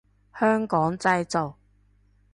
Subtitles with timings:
[0.35, 1.55] 香港製造